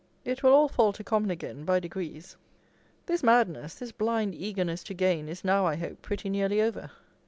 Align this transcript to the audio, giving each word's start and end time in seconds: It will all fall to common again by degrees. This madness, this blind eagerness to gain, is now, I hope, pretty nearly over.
It 0.25 0.41
will 0.41 0.51
all 0.51 0.67
fall 0.67 0.93
to 0.93 1.03
common 1.03 1.29
again 1.29 1.63
by 1.63 1.79
degrees. 1.79 2.35
This 3.05 3.21
madness, 3.21 3.75
this 3.75 3.91
blind 3.91 4.33
eagerness 4.33 4.83
to 4.85 4.95
gain, 4.95 5.29
is 5.29 5.43
now, 5.43 5.67
I 5.67 5.75
hope, 5.75 6.01
pretty 6.01 6.27
nearly 6.27 6.59
over. 6.59 6.89